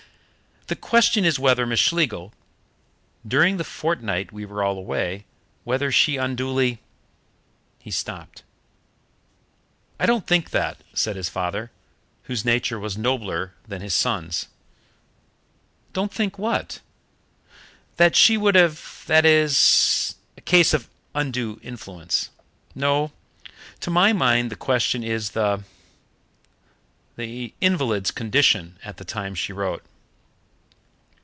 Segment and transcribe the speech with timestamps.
[0.67, 2.31] "The question is whether Miss Schlegel,
[3.27, 5.25] during the fortnight we were all away,
[5.65, 6.79] whether she unduly"
[7.83, 8.43] He stopped.
[9.99, 11.71] "I don't think that," said his father,
[12.23, 14.47] whose nature was nobler than his son's
[15.91, 16.79] "Don't think what?"
[17.97, 22.29] "That she would have that it is a case of undue influence.
[22.73, 23.11] No,
[23.81, 25.65] to my mind the question is the
[27.17, 29.83] the invalid's condition at the time she wrote."